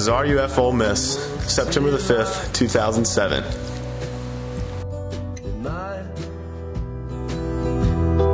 [0.00, 3.44] is RUF Ole Miss, September the 5th, 2007.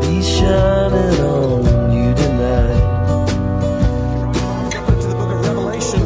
[0.00, 3.26] Be shining on you tonight.
[4.70, 6.00] To the book of Revelation.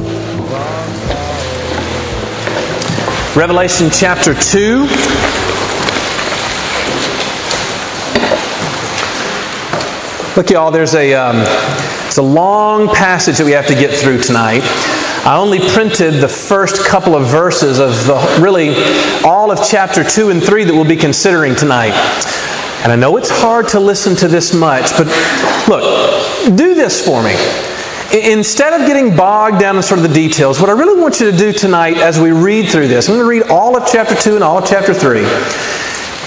[3.39, 4.87] Revelation chapter 2.
[10.37, 11.37] Look, y'all, there's a, um,
[12.07, 14.63] it's a long passage that we have to get through tonight.
[15.23, 18.71] I only printed the first couple of verses of the, really
[19.23, 21.93] all of chapter 2 and 3 that we'll be considering tonight.
[22.83, 25.07] And I know it's hard to listen to this much, but
[25.69, 27.35] look, do this for me.
[28.33, 31.31] Instead of getting bogged down in sort of the details, what I really want you
[31.31, 34.15] to do tonight as we read through this, I'm going to read all of chapter
[34.15, 35.21] 2 and all of chapter 3.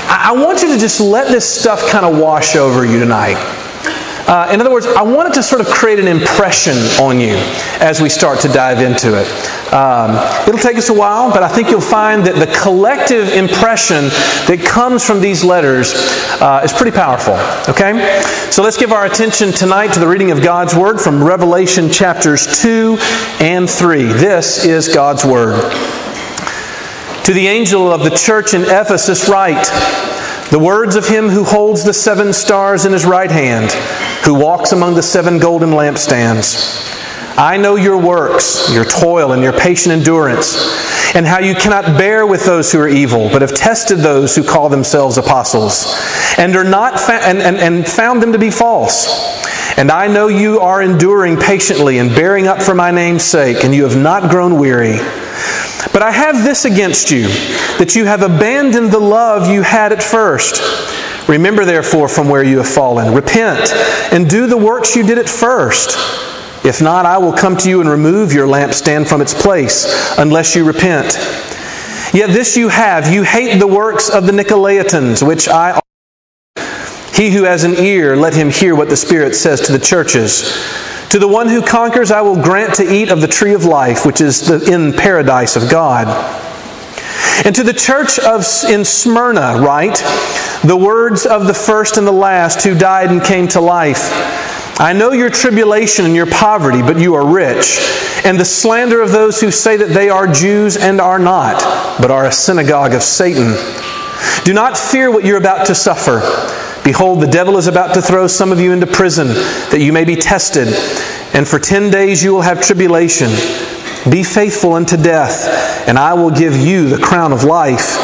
[0.08, 3.63] I want you to just let this stuff kind of wash over you tonight.
[4.26, 7.36] Uh, in other words, I wanted to sort of create an impression on you
[7.82, 9.28] as we start to dive into it.
[9.74, 10.12] Um,
[10.48, 14.06] it'll take us a while, but I think you'll find that the collective impression
[14.48, 15.94] that comes from these letters
[16.40, 17.34] uh, is pretty powerful.
[17.68, 18.22] Okay?
[18.50, 22.62] So let's give our attention tonight to the reading of God's Word from Revelation chapters
[22.62, 22.98] 2
[23.42, 24.04] and 3.
[24.04, 25.60] This is God's Word.
[27.26, 29.66] To the angel of the church in Ephesus, write
[30.50, 33.72] the words of him who holds the seven stars in his right hand
[34.24, 36.90] who walks among the seven golden lampstands.
[37.38, 40.56] I know your works, your toil, and your patient endurance,
[41.16, 44.44] and how you cannot bear with those who are evil, but have tested those who
[44.44, 45.96] call themselves apostles,
[46.38, 49.08] and are not fa- and, and, and found them to be false.
[49.78, 53.74] And I know you are enduring patiently and bearing up for my name's sake, and
[53.74, 54.98] you have not grown weary.
[55.92, 57.28] But I have this against you,
[57.80, 60.62] that you have abandoned the love you had at first.
[61.28, 63.14] Remember, therefore, from where you have fallen.
[63.14, 63.72] Repent
[64.12, 65.98] and do the works you did at first.
[66.66, 70.56] If not, I will come to you and remove your lampstand from its place, unless
[70.56, 71.18] you repent.
[72.14, 75.80] Yet this you have you hate the works of the Nicolaitans, which I.
[77.14, 80.52] He who has an ear, let him hear what the Spirit says to the churches.
[81.10, 84.06] To the one who conquers, I will grant to eat of the tree of life,
[84.06, 86.08] which is the, in paradise of God.
[87.46, 89.98] And to the church of, in Smyrna, write
[90.64, 94.10] the words of the first and the last who died and came to life.
[94.80, 97.80] I know your tribulation and your poverty, but you are rich,
[98.26, 101.62] and the slander of those who say that they are Jews and are not,
[102.02, 103.56] but are a synagogue of Satan.
[104.44, 106.22] Do not fear what you're about to suffer.
[106.84, 110.06] Behold, the devil is about to throw some of you into prison, that you may
[110.06, 110.68] be tested,
[111.34, 113.30] and for ten days you will have tribulation.
[114.10, 117.98] Be faithful unto death, and I will give you the crown of life.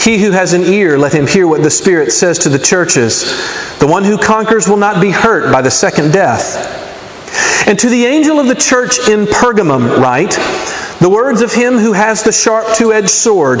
[0.00, 3.22] He who has an ear, let him hear what the Spirit says to the churches.
[3.78, 6.80] The one who conquers will not be hurt by the second death.
[7.66, 10.36] And to the angel of the church in Pergamum, write
[11.00, 13.60] the words of him who has the sharp two edged sword.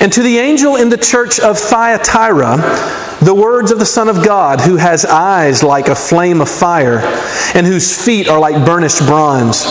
[0.00, 2.56] And to the angel in the church of Thyatira,
[3.22, 7.00] the words of the Son of God, who has eyes like a flame of fire,
[7.54, 9.64] and whose feet are like burnished bronze.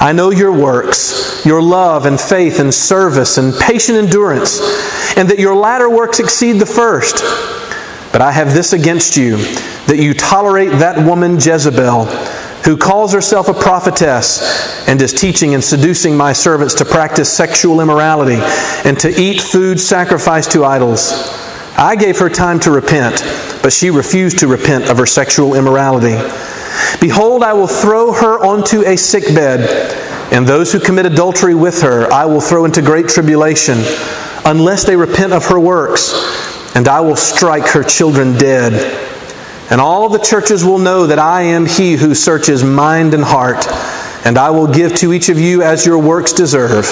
[0.00, 4.60] I know your works, your love and faith and service and patient endurance,
[5.16, 7.22] and that your latter works exceed the first.
[8.12, 9.36] But I have this against you,
[9.86, 12.06] that you tolerate that woman Jezebel
[12.64, 17.80] who calls herself a prophetess and is teaching and seducing my servants to practice sexual
[17.80, 18.38] immorality
[18.88, 21.12] and to eat food sacrificed to idols.
[21.76, 23.22] I gave her time to repent,
[23.62, 26.16] but she refused to repent of her sexual immorality.
[27.00, 29.60] Behold, I will throw her onto a sickbed,
[30.32, 33.78] and those who commit adultery with her I will throw into great tribulation,
[34.44, 36.12] unless they repent of her works,
[36.76, 39.11] and I will strike her children dead.
[39.72, 43.66] And all the churches will know that I am he who searches mind and heart,
[44.22, 46.84] and I will give to each of you as your works deserve.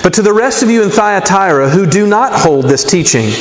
[0.00, 3.32] But to the rest of you in Thyatira who do not hold this teaching,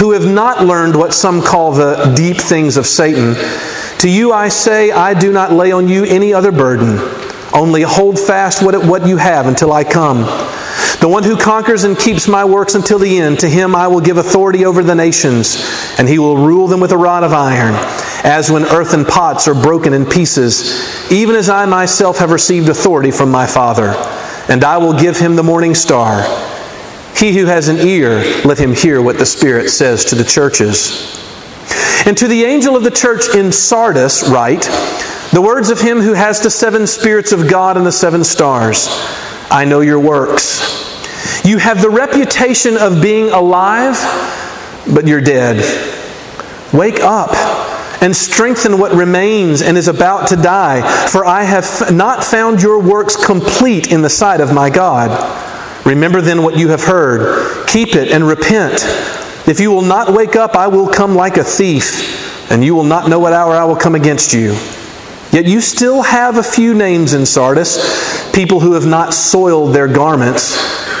[0.00, 3.36] who have not learned what some call the deep things of Satan,
[3.98, 6.98] to you I say, I do not lay on you any other burden.
[7.52, 10.24] Only hold fast what, you have until I come.
[11.00, 14.00] The one who conquers and keeps my works until the end, to him I will
[14.00, 15.56] give authority over the nations,
[15.98, 17.74] and he will rule them with a rod of iron,
[18.24, 23.10] as when earthen pots are broken in pieces, even as I myself have received authority
[23.10, 23.94] from my Father.
[24.48, 26.22] And I will give him the morning star.
[27.16, 31.20] He who has an ear, let him hear what the Spirit says to the churches.
[32.06, 34.62] And to the angel of the church in Sardis, write
[35.32, 38.88] the words of him who has the seven spirits of God and the seven stars.
[39.54, 41.44] I know your works.
[41.44, 43.94] You have the reputation of being alive,
[44.92, 45.62] but you're dead.
[46.72, 47.30] Wake up
[48.02, 52.82] and strengthen what remains and is about to die, for I have not found your
[52.82, 55.08] works complete in the sight of my God.
[55.86, 58.82] Remember then what you have heard, keep it and repent.
[59.46, 62.82] If you will not wake up, I will come like a thief, and you will
[62.82, 64.56] not know what hour I will come against you.
[65.34, 69.88] Yet you still have a few names in Sardis, people who have not soiled their
[69.88, 70.56] garments,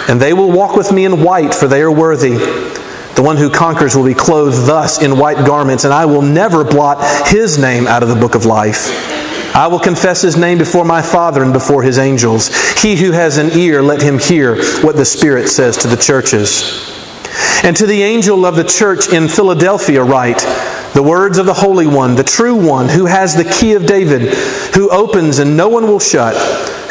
[0.08, 2.32] and they will walk with me in white, for they are worthy.
[3.14, 6.64] The one who conquers will be clothed thus in white garments, and I will never
[6.64, 8.88] blot his name out of the book of life.
[9.54, 12.50] I will confess his name before my Father and before his angels.
[12.82, 16.90] He who has an ear, let him hear what the Spirit says to the churches.
[17.62, 20.44] And to the angel of the church in Philadelphia, write
[20.94, 24.32] the words of the Holy One, the true One, who has the key of David,
[24.74, 26.36] who opens and no one will shut,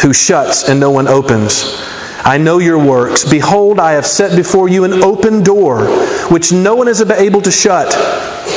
[0.02, 1.82] who shuts and no one opens.
[2.26, 3.30] I know your works.
[3.30, 5.88] Behold, I have set before you an open door,
[6.30, 7.94] which no one is able to shut.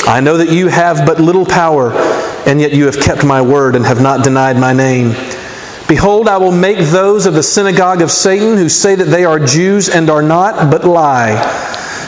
[0.06, 1.92] I know that you have but little power,
[2.46, 5.14] and yet you have kept my word and have not denied my name.
[5.88, 9.38] Behold, I will make those of the synagogue of Satan who say that they are
[9.38, 11.34] Jews and are not, but lie.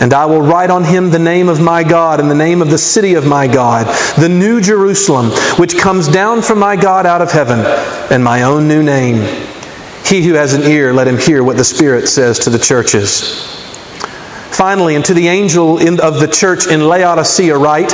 [0.00, 2.70] And I will write on him the name of my God and the name of
[2.70, 3.86] the city of my God,
[4.16, 7.60] the new Jerusalem, which comes down from my God out of heaven,
[8.10, 9.22] and my own new name.
[10.04, 13.44] He who has an ear, let him hear what the Spirit says to the churches.
[14.50, 17.90] Finally, and to the angel of the church in Laodicea, write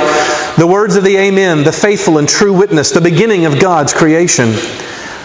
[0.57, 4.53] the words of the Amen, the faithful and true witness, the beginning of God's creation.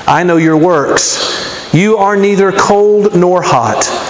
[0.07, 1.73] I know your works.
[1.73, 4.10] You are neither cold nor hot.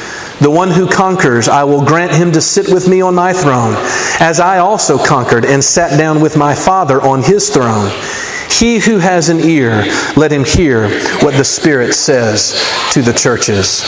[0.41, 3.75] The one who conquers, I will grant him to sit with me on my throne,
[4.19, 7.91] as I also conquered and sat down with my Father on his throne.
[8.49, 9.83] He who has an ear,
[10.17, 12.59] let him hear what the Spirit says
[12.91, 13.83] to the churches.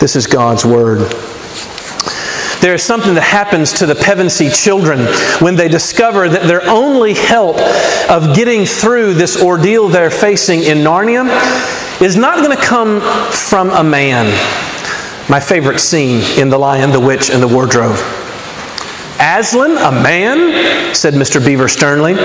[0.00, 1.00] This is God's Word.
[2.62, 5.00] There is something that happens to the Pevensey children
[5.40, 7.58] when they discover that their only help
[8.08, 11.28] of getting through this ordeal they're facing in Narnia
[12.00, 14.34] is not going to come from a man
[15.30, 17.96] my favorite scene in The Lion, the Witch, and the Wardrobe.
[19.20, 20.92] Aslan, a man?
[20.92, 21.44] said Mr.
[21.44, 22.16] Beaver sternly.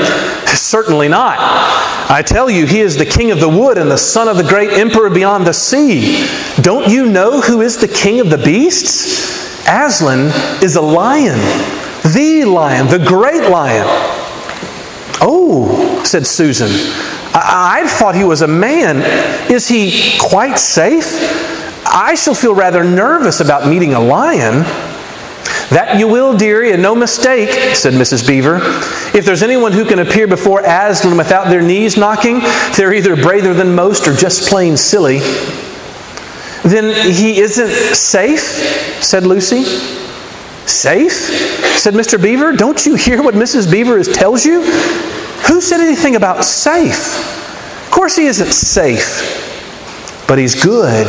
[0.48, 1.38] Certainly not.
[2.10, 4.44] I tell you, he is the king of the wood and the son of the
[4.44, 6.28] great emperor beyond the sea.
[6.62, 9.68] Don't you know who is the king of the beasts?
[9.68, 10.32] Aslan
[10.64, 11.38] is a lion,
[12.12, 13.86] the lion, the great lion.
[15.22, 16.70] Oh, said Susan,
[17.36, 19.04] I, I thought he was a man.
[19.52, 21.55] Is he quite safe?
[21.86, 24.66] I shall feel rather nervous about meeting a lion.
[25.70, 28.28] That you will, dearie, and no mistake, said Mrs.
[28.28, 28.60] Beaver.
[29.18, 32.42] If there's anyone who can appear before Aslan without their knees knocking,
[32.78, 35.20] they're either braver than most or just plain silly.
[36.64, 38.42] Then he isn't safe,
[39.04, 39.64] said Lucy.
[40.68, 41.14] Safe?
[41.78, 42.22] said Mr.
[42.22, 42.54] Beaver.
[42.54, 43.70] Don't you hear what Mrs.
[43.72, 44.62] Beaver tells you?
[45.48, 47.16] Who said anything about safe?
[47.86, 51.08] Of course, he isn't safe, but he's good.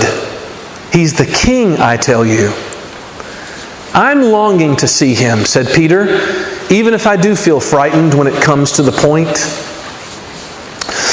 [0.92, 2.52] He's the king, I tell you.
[3.92, 6.04] I'm longing to see him, said Peter,
[6.70, 9.62] even if I do feel frightened when it comes to the point.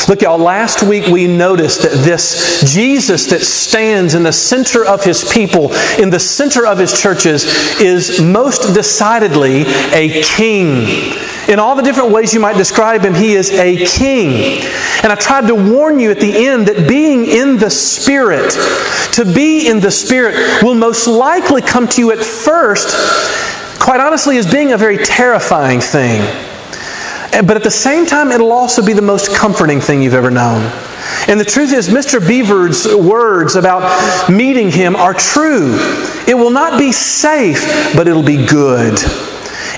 [0.09, 5.03] Look, y'all, last week we noticed that this Jesus that stands in the center of
[5.03, 7.45] his people, in the center of his churches,
[7.79, 9.63] is most decidedly
[9.93, 11.13] a king.
[11.47, 14.63] In all the different ways you might describe him, he is a king.
[15.03, 18.51] And I tried to warn you at the end that being in the Spirit,
[19.13, 22.95] to be in the Spirit, will most likely come to you at first,
[23.79, 26.21] quite honestly, as being a very terrifying thing.
[27.31, 30.71] But at the same time, it'll also be the most comforting thing you've ever known.
[31.27, 32.25] And the truth is, Mr.
[32.25, 35.75] Beaver's words about meeting him are true.
[36.27, 38.99] It will not be safe, but it'll be good.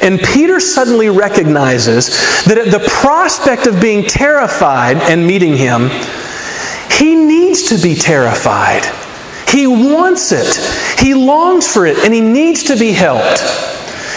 [0.06, 2.10] And Peter suddenly recognizes
[2.46, 5.90] that at the prospect of being terrified and meeting him,
[6.92, 8.86] he needs to be terrified.
[9.50, 10.56] He wants it.
[11.00, 13.42] He longs for it, and he needs to be helped.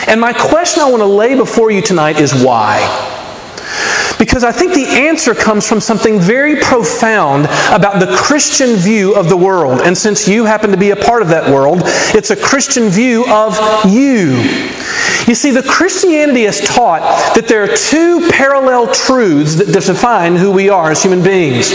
[0.07, 2.81] And my question I want to lay before you tonight is why?
[4.19, 9.29] Because I think the answer comes from something very profound about the Christian view of
[9.29, 9.81] the world.
[9.81, 11.83] And since you happen to be a part of that world,
[12.15, 13.57] it's a Christian view of
[13.87, 14.37] you.
[15.27, 17.01] You see, the Christianity has taught
[17.35, 21.71] that there are two parallel truths that define who we are as human beings.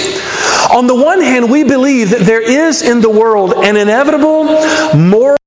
[0.74, 4.46] On the one hand, we believe that there is in the world an inevitable
[4.98, 5.38] moral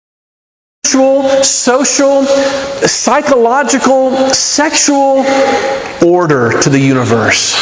[0.86, 2.24] social,
[2.86, 5.24] psychological, sexual
[6.04, 7.54] order to the universe.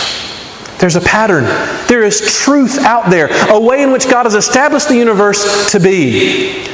[0.78, 1.45] There's a pattern.
[1.88, 5.81] There is truth out there, a way in which God has established the universe to
[5.81, 6.66] be.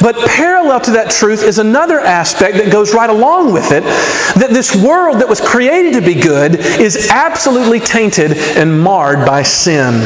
[0.00, 4.50] But parallel to that truth is another aspect that goes right along with it that
[4.50, 10.00] this world that was created to be good is absolutely tainted and marred by sin.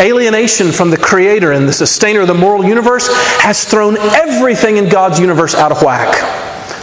[0.00, 3.08] Alienation from the Creator and the sustainer of the moral universe
[3.40, 6.14] has thrown everything in God's universe out of whack.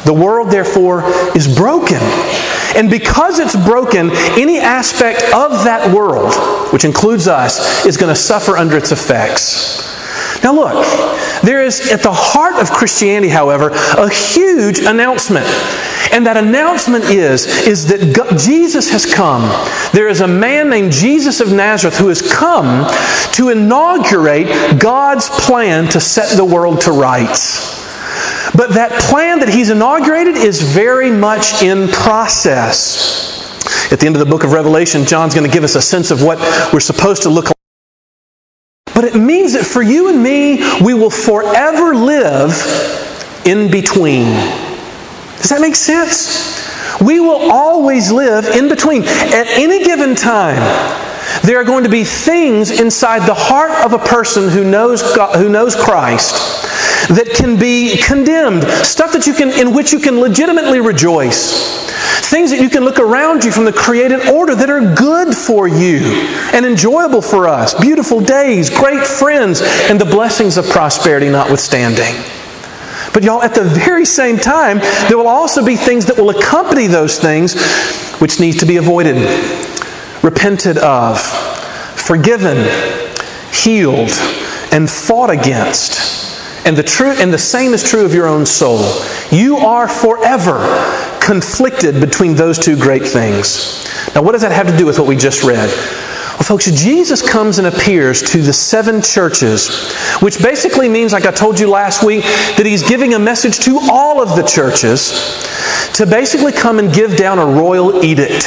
[0.05, 1.03] The world, therefore,
[1.35, 1.99] is broken.
[2.75, 6.33] And because it's broken, any aspect of that world,
[6.73, 9.95] which includes us, is going to suffer under its effects.
[10.43, 10.85] Now, look,
[11.41, 15.45] there is at the heart of Christianity, however, a huge announcement.
[16.11, 19.43] And that announcement is, is that God, Jesus has come.
[19.93, 22.89] There is a man named Jesus of Nazareth who has come
[23.33, 27.83] to inaugurate God's plan to set the world to rights.
[28.55, 33.25] But that plan that he's inaugurated is very much in process.
[33.91, 36.11] At the end of the book of Revelation, John's going to give us a sense
[36.11, 36.39] of what
[36.73, 37.55] we're supposed to look like.
[38.93, 42.53] But it means that for you and me, we will forever live
[43.45, 44.25] in between.
[45.45, 46.99] Does that make sense?
[46.99, 49.03] We will always live in between.
[49.03, 50.57] At any given time,
[51.43, 55.35] there are going to be things inside the heart of a person who knows, God,
[55.35, 56.33] who knows Christ
[57.09, 61.91] that can be condemned, stuff that you can, in which you can legitimately rejoice.
[62.27, 65.67] Things that you can look around you from the created order that are good for
[65.67, 65.99] you
[66.55, 67.75] and enjoyable for us.
[67.75, 72.15] Beautiful days, great friends, and the blessings of prosperity notwithstanding.
[73.15, 76.87] But, y'all, at the very same time, there will also be things that will accompany
[76.87, 77.55] those things
[78.19, 79.15] which need to be avoided,
[80.21, 81.21] repented of,
[81.95, 82.57] forgiven,
[83.53, 84.11] healed,
[84.73, 86.67] and fought against.
[86.67, 89.01] And the, true, and the same is true of your own soul.
[89.31, 90.59] You are forever
[91.21, 93.87] conflicted between those two great things.
[94.13, 95.69] Now, what does that have to do with what we just read?
[96.35, 101.31] Well, folks, Jesus comes and appears to the seven churches, which basically means, like I
[101.31, 102.23] told you last week,
[102.57, 105.11] that he's giving a message to all of the churches
[105.93, 108.43] to basically come and give down a royal edict.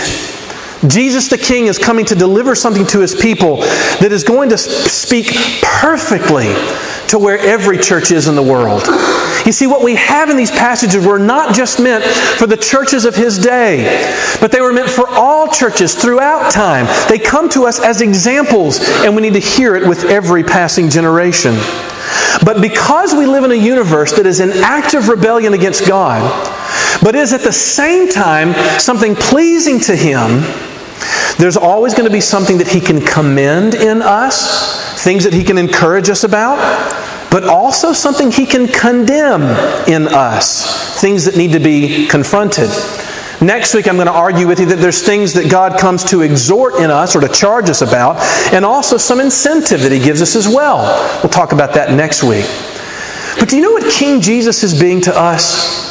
[0.87, 4.59] Jesus the King is coming to deliver something to his people that is going to
[4.59, 6.55] speak perfectly
[7.09, 8.83] to where every church is in the world.
[9.49, 13.07] You see, what we have in these passages were not just meant for the churches
[13.07, 16.85] of his day, but they were meant for all churches throughout time.
[17.09, 20.91] They come to us as examples, and we need to hear it with every passing
[20.91, 21.55] generation.
[22.45, 26.21] But because we live in a universe that is in active rebellion against God,
[27.03, 30.43] but is at the same time something pleasing to Him,
[31.39, 35.43] there's always going to be something that He can commend in us things that He
[35.43, 36.59] can encourage us about,
[37.31, 39.43] but also something He can condemn
[39.89, 42.71] in us, things that need to be confronted.
[43.41, 46.23] Next week, I'm going to argue with you that there's things that God comes to
[46.23, 48.17] exhort in us or to charge us about,
[48.53, 51.21] and also some incentive that He gives us as well.
[51.23, 52.47] We'll talk about that next week.
[53.39, 55.89] But do you know what King Jesus is being to us?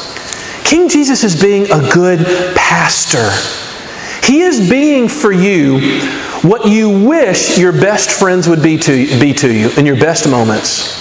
[0.64, 3.30] King Jesus is being a good pastor.
[4.26, 6.00] He is being for you
[6.42, 10.28] what you wish your best friends would be to, be to you in your best
[10.28, 10.97] moments.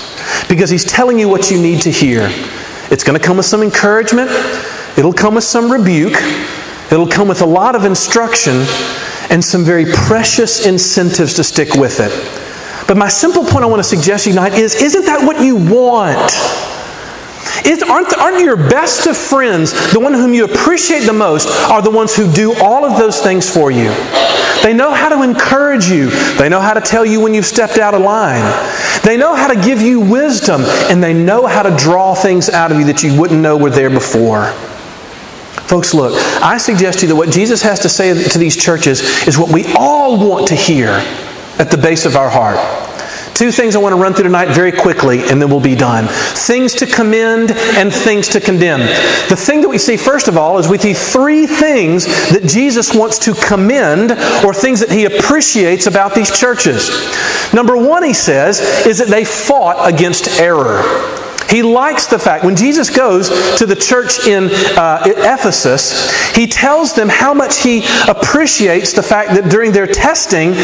[0.50, 2.29] Because He's telling you what you need to hear.
[2.89, 4.31] It's going to come with some encouragement,
[4.98, 6.17] it'll come with some rebuke,
[6.91, 8.65] it'll come with a lot of instruction,
[9.29, 12.12] and some very precious incentives to stick with it.
[12.88, 15.43] But my simple point I want to suggest to you tonight is isn't that what
[15.43, 16.31] you want?
[17.89, 21.92] Aren't, aren't your best of friends, the one whom you appreciate the most, are the
[21.92, 23.89] ones who do all of those things for you?
[24.63, 26.10] They know how to encourage you.
[26.38, 28.44] They know how to tell you when you've stepped out of line.
[29.04, 32.72] They know how to give you wisdom, and they know how to draw things out
[32.72, 34.51] of you that you wouldn't know were there before.
[35.68, 39.27] Folks, look, I suggest to you that what Jesus has to say to these churches
[39.27, 40.89] is what we all want to hear
[41.60, 42.87] at the base of our heart.
[43.38, 46.08] Two things I want to run through tonight very quickly, and then we'll be done.
[46.08, 48.79] Things to commend and things to condemn.
[49.29, 52.96] The thing that we see, first of all, is we see three things that Jesus
[52.96, 54.13] wants to commend
[54.44, 56.89] or things that he appreciates about these churches.
[57.53, 60.82] Number one, he says, is that they fought against error.
[61.48, 63.29] He likes the fact, when Jesus goes
[63.60, 69.36] to the church in uh, Ephesus, he tells them how much he appreciates the fact
[69.36, 70.56] that during their testing,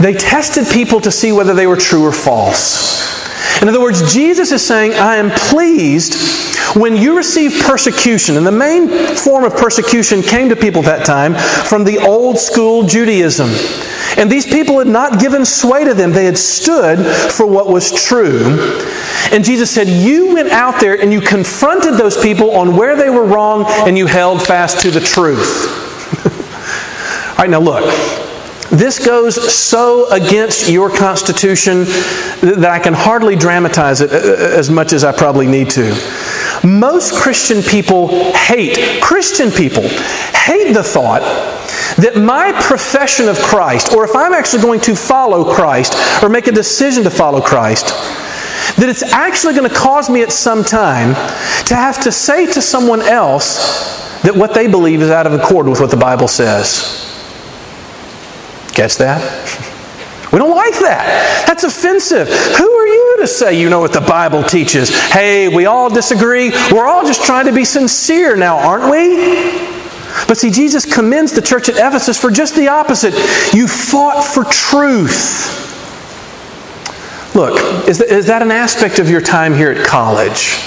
[0.00, 3.18] they tested people to see whether they were true or false.
[3.60, 6.14] In other words, Jesus is saying, I am pleased
[6.76, 8.36] when you receive persecution.
[8.36, 11.34] And the main form of persecution came to people at that time
[11.66, 13.48] from the old school Judaism.
[14.16, 17.90] And these people had not given sway to them, they had stood for what was
[17.90, 18.58] true.
[19.32, 23.10] And Jesus said, You went out there and you confronted those people on where they
[23.10, 25.66] were wrong and you held fast to the truth.
[27.30, 28.27] All right, now look.
[28.70, 31.84] This goes so against your Constitution
[32.42, 35.94] that I can hardly dramatize it uh, uh, as much as I probably need to.
[36.62, 41.22] Most Christian people hate, Christian people hate the thought
[41.96, 46.46] that my profession of Christ, or if I'm actually going to follow Christ or make
[46.46, 47.86] a decision to follow Christ,
[48.76, 51.14] that it's actually going to cause me at some time
[51.64, 55.66] to have to say to someone else that what they believe is out of accord
[55.66, 57.07] with what the Bible says.
[58.78, 59.74] Catch that?
[60.30, 61.46] We don't like that.
[61.46, 62.28] That's offensive.
[62.28, 64.90] Who are you to say you know what the Bible teaches?
[64.90, 66.50] Hey, we all disagree.
[66.70, 69.16] We're all just trying to be sincere now, aren't we?
[70.28, 73.14] But see, Jesus commends the church at Ephesus for just the opposite.
[73.54, 75.64] You fought for truth.
[77.34, 80.58] Look, is is that an aspect of your time here at college?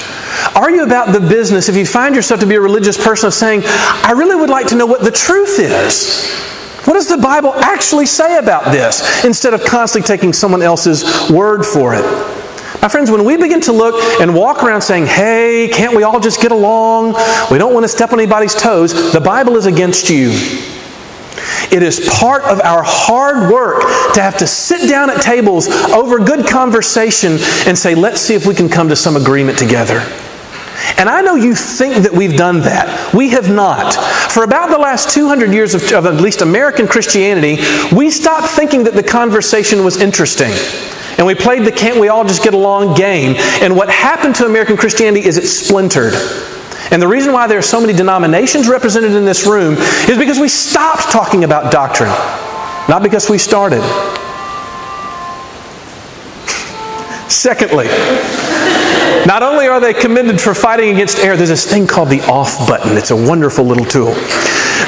[0.55, 3.35] Are you about the business, if you find yourself to be a religious person, of
[3.35, 6.49] saying, I really would like to know what the truth is?
[6.85, 11.63] What does the Bible actually say about this instead of constantly taking someone else's word
[11.63, 12.03] for it?
[12.81, 16.19] My friends, when we begin to look and walk around saying, hey, can't we all
[16.19, 17.13] just get along?
[17.51, 19.13] We don't want to step on anybody's toes.
[19.13, 20.31] The Bible is against you.
[21.71, 23.81] It is part of our hard work
[24.15, 28.47] to have to sit down at tables over good conversation and say, let's see if
[28.47, 29.99] we can come to some agreement together.
[30.97, 33.13] And I know you think that we've done that.
[33.13, 33.93] We have not.
[34.31, 37.57] For about the last 200 years of, of, at least American Christianity,
[37.95, 40.51] we stopped thinking that the conversation was interesting.
[41.17, 43.35] And we played the can't we all just get along game.
[43.61, 46.13] And what happened to American Christianity is it splintered.
[46.91, 50.39] And the reason why there are so many denominations represented in this room is because
[50.39, 52.09] we stopped talking about doctrine,
[52.89, 53.81] not because we started.
[57.29, 57.87] Secondly,
[59.25, 62.67] not only are they commended for fighting against error, there's this thing called the off
[62.67, 62.97] button.
[62.97, 64.13] It's a wonderful little tool.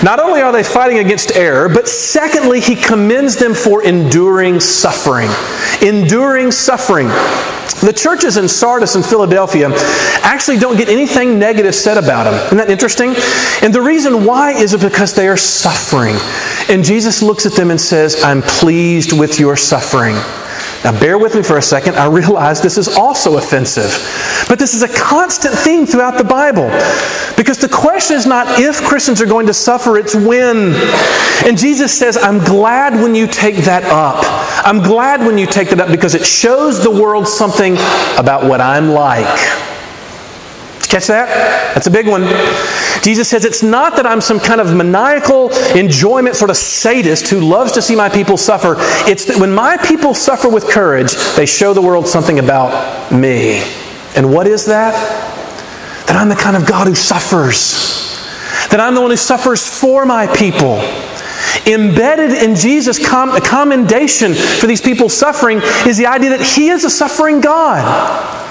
[0.03, 5.29] Not only are they fighting against error, but secondly, he commends them for enduring suffering.
[5.81, 7.07] Enduring suffering.
[7.81, 9.69] The churches in Sardis and Philadelphia
[10.23, 12.33] actually don't get anything negative said about them.
[12.45, 13.13] Isn't that interesting?
[13.61, 16.15] And the reason why is because they are suffering.
[16.69, 20.15] And Jesus looks at them and says, I'm pleased with your suffering.
[20.83, 21.95] Now, bear with me for a second.
[21.95, 23.91] I realize this is also offensive.
[24.49, 26.67] But this is a constant theme throughout the Bible.
[27.37, 30.73] Because the question is not if Christians are going to suffer, it's when.
[31.45, 34.25] And Jesus says, I'm glad when you take that up.
[34.65, 37.73] I'm glad when you take that up because it shows the world something
[38.17, 39.39] about what I'm like.
[40.81, 41.62] Catch that?
[41.73, 42.23] That's a big one.
[43.01, 47.39] Jesus says it's not that I'm some kind of maniacal enjoyment sort of sadist who
[47.39, 48.75] loves to see my people suffer.
[49.09, 53.63] It's that when my people suffer with courage, they show the world something about me.
[54.15, 55.31] And what is that?
[56.07, 58.19] that I'm the kind of God who suffers,
[58.69, 60.77] that I'm the one who suffers for my people.
[61.65, 66.83] Embedded in Jesus' com- commendation for these people suffering is the idea that He is
[66.83, 68.42] a suffering God.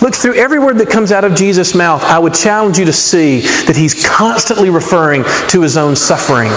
[0.00, 2.92] Look, through every word that comes out of Jesus' mouth, I would challenge you to
[2.92, 6.50] see that he's constantly referring to his own suffering.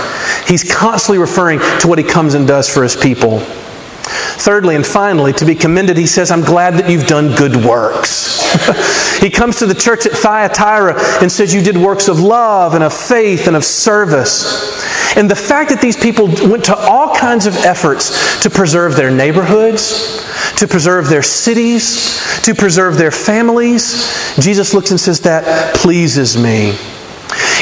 [0.47, 3.39] He's constantly referring to what he comes and does for his people.
[3.39, 8.41] Thirdly and finally, to be commended, he says, I'm glad that you've done good works.
[9.19, 12.83] he comes to the church at Thyatira and says, You did works of love and
[12.83, 14.83] of faith and of service.
[15.15, 19.11] And the fact that these people went to all kinds of efforts to preserve their
[19.11, 20.25] neighborhoods,
[20.57, 26.77] to preserve their cities, to preserve their families, Jesus looks and says, That pleases me.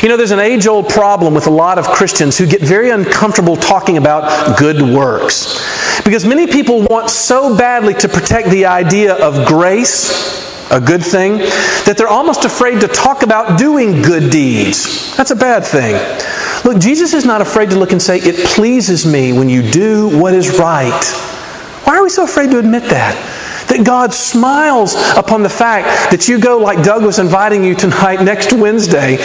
[0.01, 2.89] You know, there's an age old problem with a lot of Christians who get very
[2.89, 6.01] uncomfortable talking about good works.
[6.03, 11.37] Because many people want so badly to protect the idea of grace, a good thing,
[11.85, 15.15] that they're almost afraid to talk about doing good deeds.
[15.17, 15.93] That's a bad thing.
[16.63, 20.19] Look, Jesus is not afraid to look and say, It pleases me when you do
[20.19, 21.05] what is right.
[21.85, 23.15] Why are we so afraid to admit that?
[23.67, 28.21] That God smiles upon the fact that you go, like Doug was inviting you tonight,
[28.23, 29.17] next Wednesday,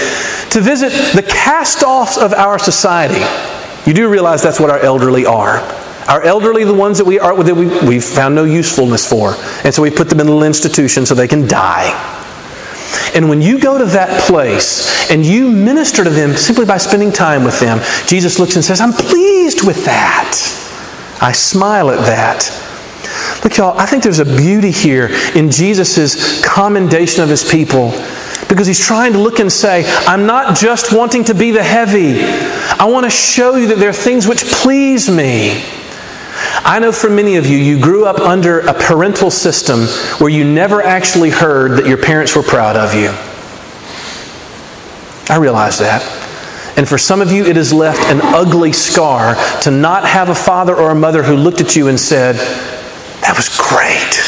[0.51, 3.21] to visit the cast offs of our society.
[3.89, 5.59] You do realize that's what our elderly are.
[6.09, 9.35] Our elderly, the ones that we are that we, we've found no usefulness for.
[9.65, 12.16] And so we put them in little institution so they can die.
[13.15, 17.13] And when you go to that place and you minister to them simply by spending
[17.13, 20.37] time with them, Jesus looks and says, I'm pleased with that.
[21.21, 23.43] I smile at that.
[23.43, 27.91] Look, y'all, I think there's a beauty here in Jesus' commendation of his people
[28.49, 32.23] because he's trying to look and say, I'm not just wanting to be the heavy.
[32.79, 35.65] I want to show you that there are things which please me.
[36.67, 39.87] I know for many of you, you grew up under a parental system
[40.19, 43.11] where you never actually heard that your parents were proud of you.
[45.33, 46.03] I realize that.
[46.77, 50.35] And for some of you, it has left an ugly scar to not have a
[50.35, 52.35] father or a mother who looked at you and said,
[53.21, 54.19] That was great.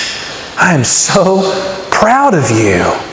[0.57, 1.43] I am so
[1.91, 3.08] proud of you.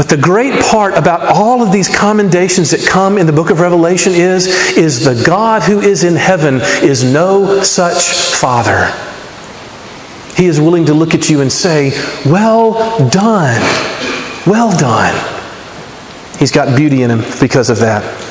[0.00, 3.60] But the great part about all of these commendations that come in the book of
[3.60, 8.86] Revelation is, is the God who is in heaven is no such father.
[10.34, 11.90] He is willing to look at you and say,
[12.24, 13.60] Well done.
[14.46, 15.14] Well done.
[16.38, 18.29] He's got beauty in him because of that.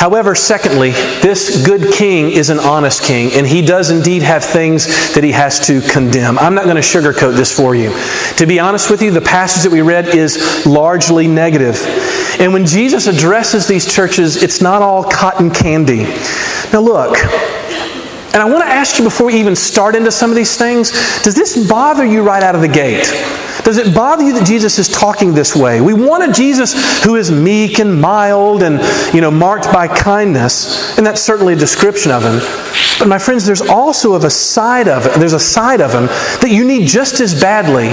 [0.00, 5.12] However, secondly, this good king is an honest king, and he does indeed have things
[5.12, 6.38] that he has to condemn.
[6.38, 7.94] I'm not going to sugarcoat this for you.
[8.38, 11.84] To be honest with you, the passage that we read is largely negative.
[12.40, 16.04] And when Jesus addresses these churches, it's not all cotton candy.
[16.72, 20.36] Now, look, and I want to ask you before we even start into some of
[20.36, 20.92] these things
[21.24, 23.06] does this bother you right out of the gate?
[23.64, 25.80] Does it bother you that Jesus is talking this way?
[25.80, 28.80] We want a Jesus who is meek and mild and,
[29.14, 32.38] you know, marked by kindness, and that's certainly a description of him.
[32.98, 36.06] But my friends, there's also of a side of it, there's a side of him
[36.40, 37.88] that you need just as badly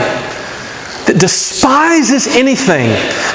[1.08, 2.89] that despises anything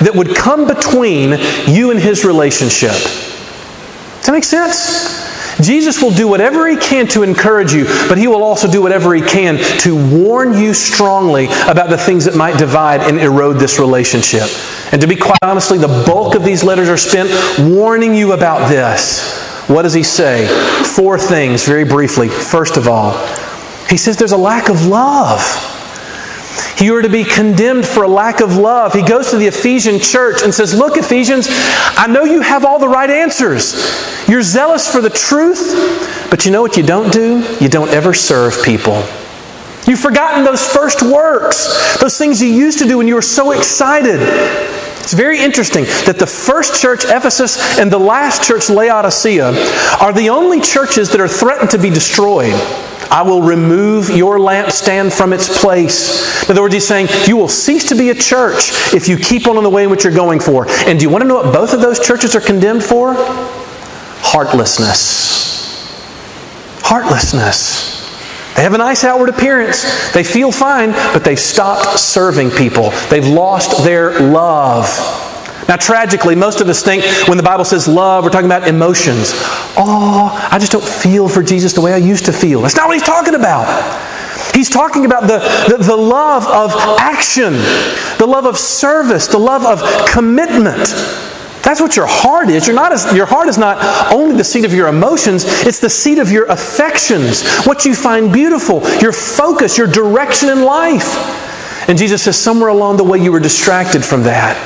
[0.04, 2.92] that would come between you and his relationship.
[2.92, 5.21] Does that make sense?
[5.62, 9.14] Jesus will do whatever he can to encourage you, but he will also do whatever
[9.14, 13.78] he can to warn you strongly about the things that might divide and erode this
[13.78, 14.48] relationship.
[14.92, 18.68] And to be quite honestly, the bulk of these letters are spent warning you about
[18.68, 19.66] this.
[19.68, 20.46] What does he say?
[20.84, 22.28] Four things, very briefly.
[22.28, 23.12] First of all,
[23.88, 25.40] he says there's a lack of love.
[26.78, 28.92] You are to be condemned for a lack of love.
[28.92, 32.78] He goes to the Ephesian church and says, Look, Ephesians, I know you have all
[32.78, 33.74] the right answers.
[34.28, 37.44] You're zealous for the truth, but you know what you don't do?
[37.60, 39.04] You don't ever serve people.
[39.86, 43.50] You've forgotten those first works, those things you used to do when you were so
[43.50, 44.20] excited.
[44.20, 49.52] It's very interesting that the first church, Ephesus, and the last church, Laodicea,
[50.00, 52.54] are the only churches that are threatened to be destroyed.
[53.12, 56.42] I will remove your lampstand from its place.
[56.44, 59.46] In other words, he's saying, You will cease to be a church if you keep
[59.46, 60.66] on in the way in which you're going for.
[60.66, 63.12] And do you want to know what both of those churches are condemned for?
[64.24, 65.92] Heartlessness.
[66.80, 67.92] Heartlessness.
[68.56, 70.12] They have a nice outward appearance.
[70.12, 72.92] They feel fine, but they've stopped serving people.
[73.10, 74.88] They've lost their love.
[75.68, 79.30] Now, tragically, most of us think when the Bible says love, we're talking about emotions.
[79.76, 82.62] Oh, I just don't feel for Jesus the way I used to feel.
[82.62, 83.66] That's not what he's talking about.
[84.54, 87.54] He's talking about the, the, the, love of action,
[88.18, 90.94] the love of service, the love of commitment.
[91.62, 92.66] That's what your heart is.
[92.66, 95.88] You're not as, your heart is not only the seat of your emotions, it's the
[95.88, 101.16] seat of your affections, what you find beautiful, your focus, your direction in life.
[101.88, 104.56] And Jesus says, somewhere along the way you were distracted from that,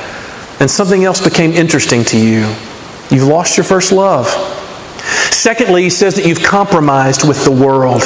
[0.59, 2.53] and something else became interesting to you.
[3.09, 4.27] You've lost your first love.
[5.31, 8.03] Secondly, he says that you've compromised with the world.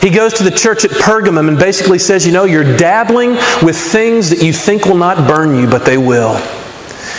[0.00, 3.76] He goes to the church at Pergamum and basically says, You know, you're dabbling with
[3.76, 6.40] things that you think will not burn you, but they will.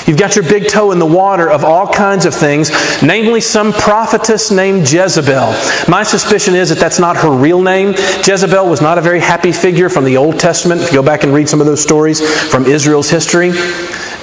[0.07, 2.71] You've got your big toe in the water of all kinds of things,
[3.03, 5.53] namely some prophetess named Jezebel.
[5.87, 7.93] My suspicion is that that's not her real name.
[8.23, 10.81] Jezebel was not a very happy figure from the Old Testament.
[10.81, 12.19] If you go back and read some of those stories
[12.49, 13.51] from Israel's history,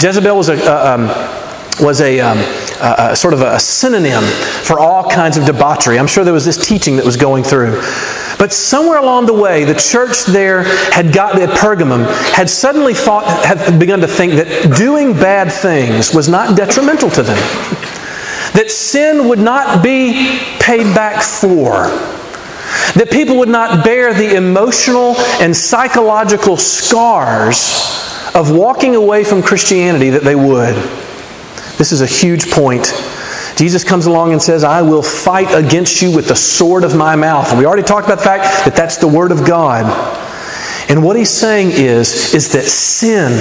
[0.01, 2.39] Jezebel was a, uh, um, was a um,
[2.81, 4.23] uh, sort of a synonym
[4.63, 5.99] for all kinds of debauchery.
[5.99, 7.81] I'm sure there was this teaching that was going through.
[8.39, 13.25] But somewhere along the way, the church there had gotten at Pergamum had suddenly thought,
[13.45, 17.37] had begun to think that doing bad things was not detrimental to them.
[18.55, 21.89] That sin would not be paid back for.
[22.95, 30.11] That people would not bear the emotional and psychological scars of walking away from Christianity
[30.11, 30.77] that they would.
[31.77, 32.87] This is a huge point.
[33.57, 37.17] Jesus comes along and says, I will fight against you with the sword of my
[37.17, 37.51] mouth.
[37.51, 39.85] And we already talked about the fact that that's the Word of God.
[40.89, 43.33] And what he's saying is, is that sin,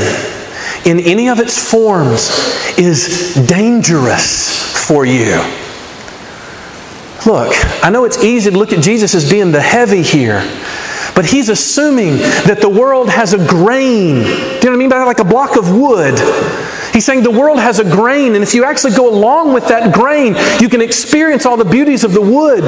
[0.86, 2.32] in any of its forms,
[2.80, 5.36] is dangerous for you.
[7.28, 10.42] Look, I know it's easy to look at Jesus as being the heavy here,
[11.17, 14.21] but he's assuming that the world has a grain.
[14.21, 15.06] Do you know what I mean by that?
[15.06, 16.15] Like a block of wood
[16.97, 19.93] He's saying the world has a grain, and if you actually go along with that
[19.93, 22.62] grain, you can experience all the beauties of the wood.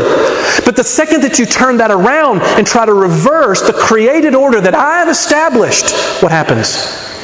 [0.65, 4.61] But the second that you turn that around and try to reverse the created order
[4.61, 6.77] that I have established, what happens?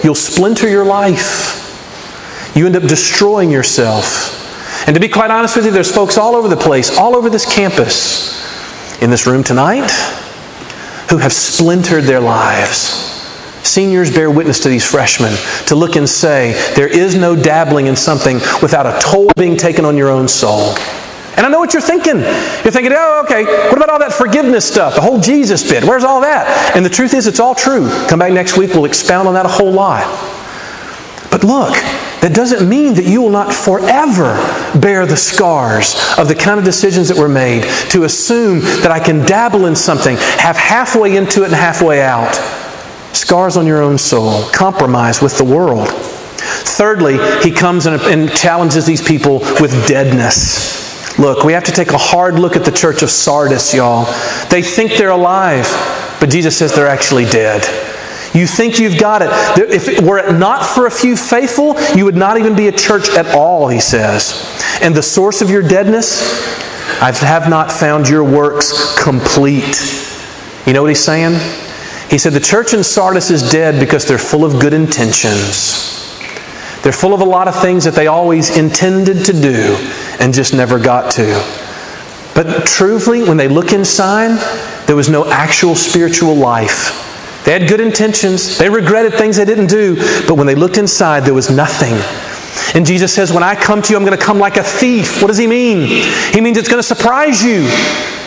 [0.03, 1.61] You'll splinter your life.
[2.55, 4.41] You end up destroying yourself.
[4.87, 7.29] And to be quite honest with you, there's folks all over the place, all over
[7.29, 8.33] this campus,
[8.99, 9.91] in this room tonight,
[11.09, 13.15] who have splintered their lives
[13.65, 15.33] Seniors bear witness to these freshmen
[15.65, 19.85] to look and say, there is no dabbling in something without a toll being taken
[19.85, 20.75] on your own soul.
[21.35, 22.19] And I know what you're thinking.
[22.19, 25.83] You're thinking, oh, okay, what about all that forgiveness stuff, the whole Jesus bit?
[25.83, 26.73] Where's all that?
[26.75, 27.89] And the truth is, it's all true.
[28.07, 30.05] Come back next week, we'll expound on that a whole lot.
[31.31, 31.75] But look,
[32.21, 34.35] that doesn't mean that you will not forever
[34.79, 38.99] bear the scars of the kind of decisions that were made to assume that I
[38.99, 42.35] can dabble in something, have halfway into it and halfway out
[43.15, 45.87] scars on your own soul, compromise with the world.
[45.87, 51.17] Thirdly, he comes and, challenges these people with deadness.
[51.17, 54.05] Look, we have to take a hard look at the church of Sardis, y'all.
[54.49, 55.65] They think they're alive,
[56.19, 57.63] but Jesus says they're actually dead.
[58.35, 59.29] You think you've got it.
[59.71, 62.71] If it were it not for a few faithful, you would not even be a
[62.71, 64.45] church at all, he says.
[64.81, 66.21] And the source of your deadness,
[67.01, 69.79] I have not found your works complete.
[70.67, 71.39] You know what he's saying?
[72.09, 75.93] He said, The church in Sardis is dead because they're full of good intentions.
[76.83, 79.77] They're full of a lot of things that they always intended to do
[80.19, 81.41] and just never got to.
[82.35, 84.37] But truthfully, when they look inside,
[84.87, 87.04] there was no actual spiritual life.
[87.45, 89.95] They had good intentions, they regretted things they didn't do,
[90.27, 91.93] but when they looked inside, there was nothing.
[92.73, 95.21] And Jesus says, When I come to you, I'm going to come like a thief.
[95.21, 95.87] What does he mean?
[96.33, 97.67] He means it's going to surprise you.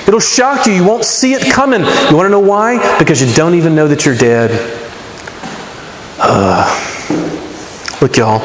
[0.07, 0.73] It'll shock you.
[0.73, 1.81] You won't see it coming.
[1.81, 2.99] You want to know why?
[2.99, 4.51] Because you don't even know that you're dead.
[6.19, 6.65] Uh,
[8.01, 8.39] look, y'all.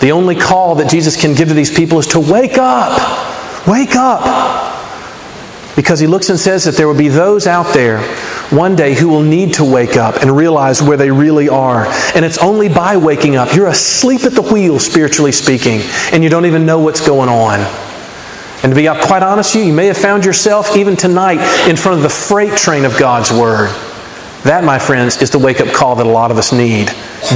[0.00, 3.66] The only call that Jesus can give to these people is to wake up.
[3.66, 4.74] Wake up.
[5.74, 7.98] Because he looks and says that there will be those out there
[8.50, 11.86] one day who will need to wake up and realize where they really are.
[12.14, 13.54] And it's only by waking up.
[13.54, 15.80] You're asleep at the wheel, spiritually speaking,
[16.12, 17.60] and you don't even know what's going on.
[18.62, 21.76] And to be quite honest with you, you may have found yourself even tonight in
[21.76, 23.68] front of the freight train of God's Word.
[24.44, 26.86] That, my friends, is the wake up call that a lot of us need.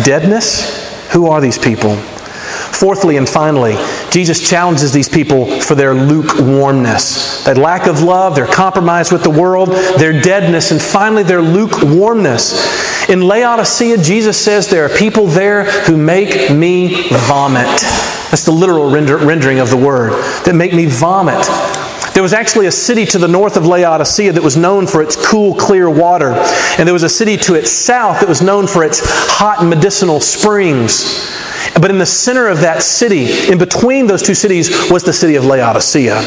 [0.04, 1.10] Deadness?
[1.12, 1.96] Who are these people?
[1.96, 3.74] Fourthly and finally,
[4.10, 7.44] Jesus challenges these people for their lukewarmness.
[7.44, 9.68] That lack of love, their compromise with the world,
[9.98, 13.08] their deadness, and finally their lukewarmness.
[13.08, 17.80] In Laodicea, Jesus says there are people there who make me vomit.
[18.30, 20.12] That's the literal render, rendering of the word,
[20.44, 21.48] that make me vomit.
[22.14, 25.14] There was actually a city to the north of Laodicea that was known for its
[25.14, 26.32] cool, clear water.
[26.78, 30.20] And there was a city to its south that was known for its hot medicinal
[30.20, 31.30] springs.
[31.80, 35.36] But in the center of that city, in between those two cities, was the city
[35.36, 36.20] of Laodicea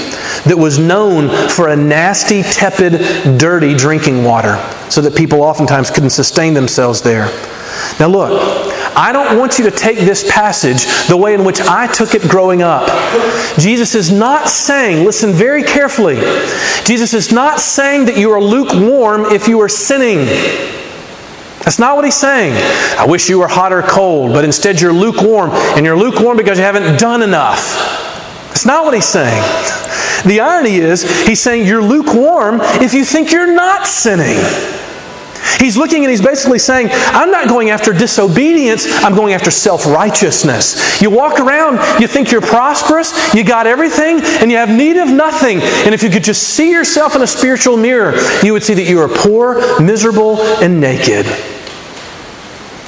[0.45, 4.57] that was known for a nasty, tepid, dirty drinking water,
[4.89, 7.25] so that people oftentimes couldn't sustain themselves there.
[7.99, 8.31] Now, look,
[8.95, 12.21] I don't want you to take this passage the way in which I took it
[12.29, 12.87] growing up.
[13.57, 16.17] Jesus is not saying, listen very carefully,
[16.83, 20.27] Jesus is not saying that you are lukewarm if you are sinning.
[21.63, 22.53] That's not what he's saying.
[22.97, 26.57] I wish you were hot or cold, but instead you're lukewarm, and you're lukewarm because
[26.57, 27.59] you haven't done enough.
[28.49, 29.41] That's not what he's saying.
[30.25, 34.37] The irony is, he's saying you're lukewarm if you think you're not sinning.
[35.59, 39.85] He's looking and he's basically saying, I'm not going after disobedience, I'm going after self
[39.85, 41.01] righteousness.
[41.01, 45.09] You walk around, you think you're prosperous, you got everything, and you have need of
[45.09, 45.59] nothing.
[45.61, 48.83] And if you could just see yourself in a spiritual mirror, you would see that
[48.83, 51.25] you are poor, miserable, and naked.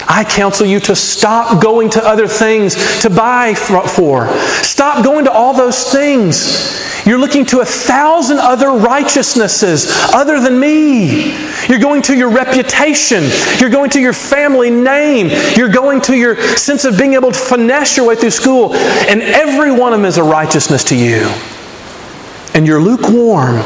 [0.07, 4.27] I counsel you to stop going to other things to buy for.
[4.61, 7.05] Stop going to all those things.
[7.05, 11.35] You're looking to a thousand other righteousnesses other than me.
[11.67, 13.23] You're going to your reputation.
[13.59, 15.29] You're going to your family name.
[15.55, 18.73] You're going to your sense of being able to finesse your way through school.
[18.75, 21.31] And every one of them is a righteousness to you.
[22.53, 23.57] And you're lukewarm.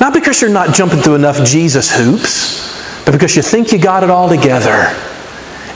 [0.00, 4.02] Not because you're not jumping through enough Jesus hoops, but because you think you got
[4.02, 4.96] it all together.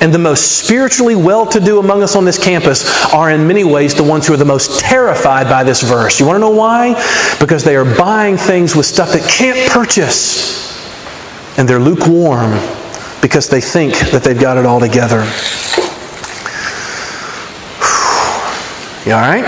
[0.05, 3.65] And the most spiritually well to do among us on this campus are, in many
[3.65, 6.21] ways, the ones who are the most terrified by this verse.
[6.21, 6.93] You want to know why?
[7.41, 10.77] Because they are buying things with stuff that can't purchase.
[11.57, 12.51] And they're lukewarm
[13.23, 15.23] because they think that they've got it all together.
[19.07, 19.45] You all right?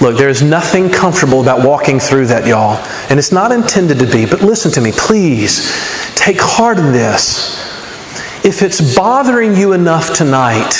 [0.00, 2.76] Look, there is nothing comfortable about walking through that, y'all.
[3.10, 5.68] And it's not intended to be, but listen to me, please.
[6.14, 7.63] Take heart in this.
[8.44, 10.74] If it's bothering you enough tonight,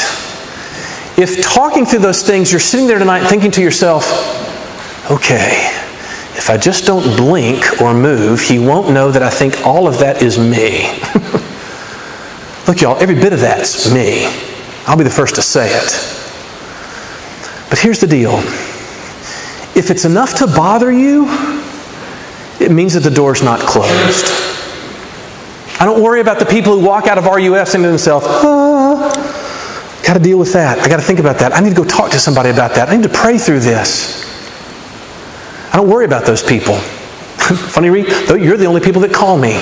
[1.17, 4.05] if talking through those things, you're sitting there tonight thinking to yourself,
[5.11, 5.71] okay,
[6.37, 10.01] if I just don't blink or move, he won't know that I think all of
[10.01, 10.93] that is me.
[12.69, 14.27] Look, y'all, every bit of that's me.
[14.87, 16.11] I'll be the first to say it.
[17.71, 18.41] But here's the deal
[19.75, 21.27] if it's enough to bother you,
[22.61, 24.54] it means that the door's not closed.
[25.81, 28.41] I don't worry about the people who walk out of RUF saying to themselves, uh,
[28.43, 30.79] oh, got to deal with that.
[30.79, 31.53] I got to think about that.
[31.53, 32.89] I need to go talk to somebody about that.
[32.89, 34.25] I need to pray through this.
[35.73, 36.77] I don't worry about those people.
[36.79, 39.55] Funny though you're the only people that call me.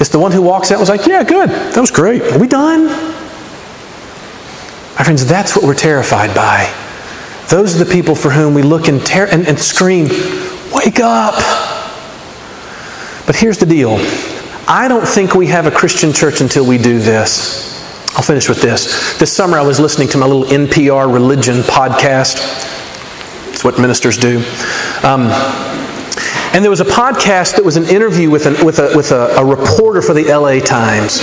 [0.00, 1.48] It's the one who walks out was like, yeah, good.
[1.48, 2.22] That was great.
[2.22, 2.86] Are we done?
[4.96, 6.72] My friends, that's what we're terrified by.
[7.48, 10.08] Those are the people for whom we look and, ter- and, and scream,
[10.72, 11.34] wake up.
[13.26, 13.98] But here's the deal
[14.70, 17.74] I don't think we have a Christian church until we do this.
[18.14, 19.18] I'll finish with this.
[19.18, 22.36] This summer I was listening to my little NPR religion podcast.
[23.48, 24.44] It's what ministers do.
[25.02, 25.28] Um,
[26.52, 29.36] and there was a podcast that was an interview with, an, with, a, with a,
[29.36, 31.18] a reporter for the LA Times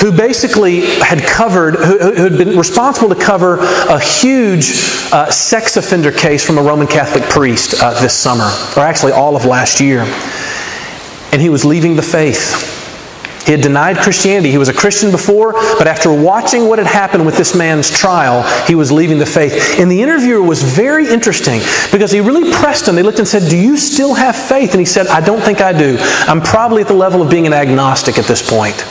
[0.00, 4.70] who basically had covered, who, who, had been responsible to cover a huge
[5.12, 9.36] uh, sex offender case from a Roman Catholic priest uh, this summer, or actually all
[9.36, 10.06] of last year
[11.34, 12.70] and he was leaving the faith.
[13.44, 14.52] He had denied Christianity.
[14.52, 18.44] He was a Christian before, but after watching what had happened with this man's trial,
[18.66, 19.80] he was leaving the faith.
[19.80, 22.94] And the interviewer was very interesting because he really pressed him.
[22.94, 24.70] They looked and said, Do you still have faith?
[24.70, 25.96] And he said, I don't think I do.
[26.00, 28.86] I'm probably at the level of being an agnostic at this point.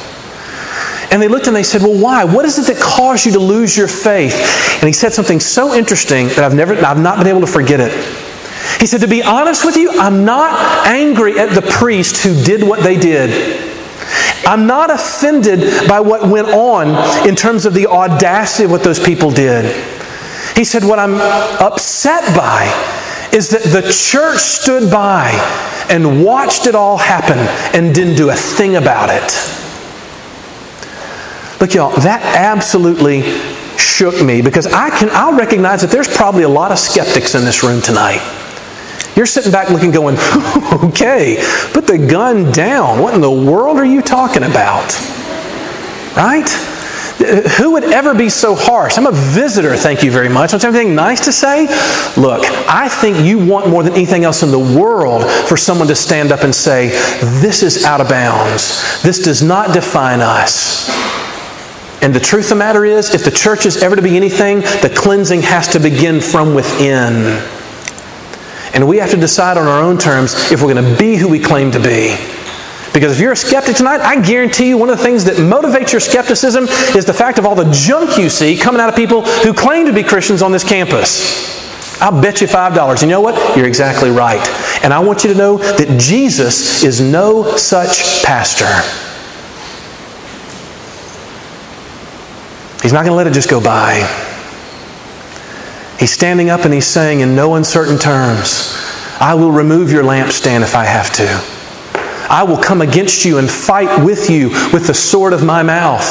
[1.11, 2.25] And they looked and they said, Well, why?
[2.25, 4.35] What is it that caused you to lose your faith?
[4.73, 7.79] And he said something so interesting that I've never I've not been able to forget
[7.79, 7.93] it.
[8.79, 12.67] He said, To be honest with you, I'm not angry at the priest who did
[12.67, 13.71] what they did.
[14.45, 18.99] I'm not offended by what went on in terms of the audacity of what those
[18.99, 19.65] people did.
[20.55, 21.15] He said, What I'm
[21.61, 22.65] upset by
[23.33, 25.31] is that the church stood by
[25.89, 27.39] and watched it all happen
[27.73, 29.31] and didn't do a thing about it.
[31.59, 33.21] Look, y'all, that absolutely
[33.77, 37.45] shook me because I can I'll recognize that there's probably a lot of skeptics in
[37.45, 38.21] this room tonight.
[39.15, 40.15] You're sitting back looking, going,
[40.89, 41.37] okay,
[41.71, 42.99] put the gun down.
[42.99, 44.93] What in the world are you talking about?
[46.15, 46.49] Right?
[47.19, 48.97] Uh, who would ever be so harsh?
[48.97, 50.51] I'm a visitor, thank you very much.
[50.51, 51.67] Don't you have anything nice to say?
[52.17, 55.95] Look, I think you want more than anything else in the world for someone to
[55.95, 56.89] stand up and say,
[57.41, 59.01] This is out of bounds.
[59.03, 60.89] This does not define us.
[62.01, 64.59] And the truth of the matter is, if the church is ever to be anything,
[64.59, 67.41] the cleansing has to begin from within.
[68.73, 71.27] And we have to decide on our own terms if we're going to be who
[71.27, 72.17] we claim to be.
[72.93, 75.91] Because if you're a skeptic tonight, I guarantee you one of the things that motivates
[75.91, 76.65] your skepticism
[76.95, 79.87] is the fact of all the junk you see coming out of people who claim
[79.87, 82.01] to be Christians on this campus.
[82.01, 83.01] I'll bet you $5.
[83.01, 83.57] You know what?
[83.57, 84.45] You're exactly right.
[84.83, 88.67] And I want you to know that Jesus is no such pastor.
[92.83, 94.32] He's not going to let it just go by.
[96.03, 98.75] He's standing up and he's saying in no uncertain terms,
[99.21, 102.29] I will remove your lampstand if I have to.
[102.29, 106.03] I will come against you and fight with you with the sword of my mouth.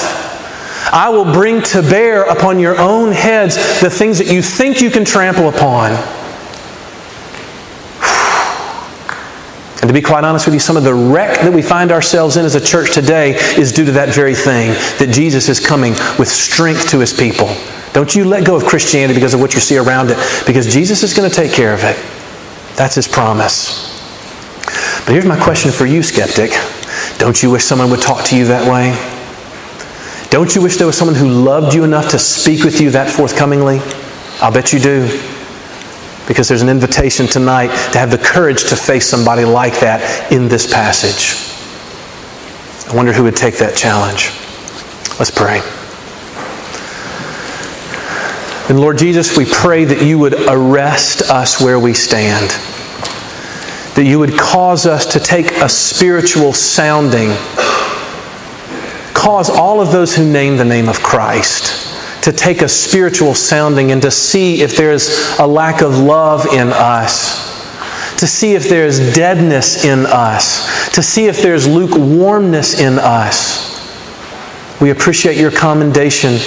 [0.91, 4.89] I will bring to bear upon your own heads the things that you think you
[4.89, 5.91] can trample upon.
[9.83, 12.39] And to be quite honest with you, some of the wreck that we find ourselves
[12.39, 15.93] in as a church today is due to that very thing that Jesus is coming
[16.19, 17.55] with strength to his people.
[17.93, 20.17] Don't you let go of Christianity because of what you see around it,
[20.47, 21.97] because Jesus is going to take care of it.
[22.77, 23.91] That's his promise.
[25.05, 26.53] But here's my question for you, skeptic.
[27.19, 28.97] Don't you wish someone would talk to you that way?
[30.31, 33.11] Don't you wish there was someone who loved you enough to speak with you that
[33.11, 33.81] forthcomingly?
[34.41, 35.07] I'll bet you do
[36.27, 40.49] because there's an invitation tonight to have the courage to face somebody like that in
[40.49, 41.37] this passage.
[42.91, 44.31] I wonder who would take that challenge.
[45.19, 45.61] Let's pray.
[48.69, 52.51] And Lord Jesus, we pray that you would arrest us where we stand.
[53.97, 57.31] That you would cause us to take a spiritual sounding.
[59.15, 61.93] Cause all of those who name the name of Christ
[62.23, 66.69] to take a spiritual sounding and to see if there's a lack of love in
[66.69, 67.61] us,
[68.19, 73.71] to see if there's deadness in us, to see if there's lukewarmness in us.
[74.81, 76.39] We appreciate your commendation,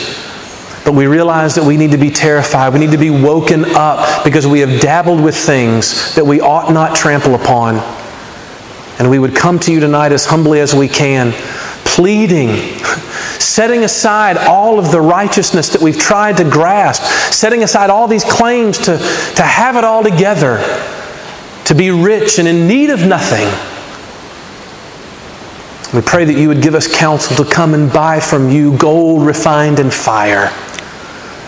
[0.86, 2.72] but we realize that we need to be terrified.
[2.72, 6.72] We need to be woken up because we have dabbled with things that we ought
[6.72, 7.78] not trample upon.
[9.00, 11.34] And we would come to you tonight as humbly as we can,
[11.84, 12.50] pleading
[13.40, 18.24] setting aside all of the righteousness that we've tried to grasp, setting aside all these
[18.24, 18.98] claims to,
[19.36, 20.58] to have it all together,
[21.64, 23.48] to be rich and in need of nothing.
[25.96, 29.26] We pray that you would give us counsel to come and buy from you gold
[29.26, 30.54] refined in fire,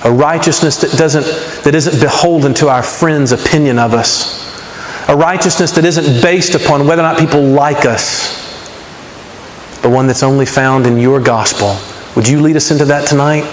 [0.03, 1.25] a righteousness that, doesn't,
[1.63, 4.47] that isn't beholden to our friends' opinion of us,
[5.09, 8.47] a righteousness that isn't based upon whether or not people like us
[9.81, 11.77] but one that's only found in your gospel.
[12.15, 13.45] Would you lead us into that tonight?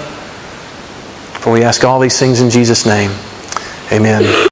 [1.40, 3.10] For we ask all these things in Jesus' name.
[3.92, 4.48] Amen.